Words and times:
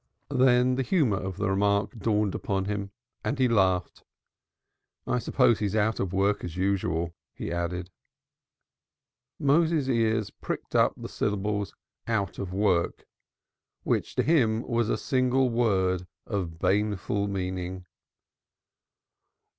Then 0.31 0.77
the 0.77 0.81
humor 0.81 1.17
of 1.19 1.37
the 1.37 1.47
remark 1.47 1.91
dawned 1.95 2.33
upon 2.33 2.65
him 2.65 2.89
and 3.23 3.37
he 3.37 3.47
laughed. 3.47 4.03
"I 5.05 5.19
suppose 5.19 5.59
he's 5.59 5.75
out 5.75 5.99
of 5.99 6.11
work, 6.11 6.43
as 6.43 6.57
usual," 6.57 7.13
he 7.35 7.51
added. 7.51 7.91
Moses's 9.37 9.87
ears 9.91 10.31
pricked 10.31 10.75
up 10.75 10.93
at 10.97 11.03
the 11.03 11.07
syllables 11.07 11.75
"out 12.07 12.39
of 12.39 12.51
work," 12.51 13.05
which 13.83 14.15
to 14.15 14.23
him 14.23 14.63
was 14.63 14.89
a 14.89 14.97
single 14.97 15.51
word 15.51 16.07
of 16.25 16.57
baneful 16.57 17.27
meaning. 17.27 17.85